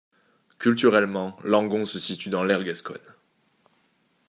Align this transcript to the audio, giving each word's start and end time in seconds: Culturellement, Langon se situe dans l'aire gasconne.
Culturellement, 0.57 1.37
Langon 1.43 1.85
se 1.85 1.99
situe 1.99 2.29
dans 2.29 2.43
l'aire 2.43 2.63
gasconne. 2.63 2.97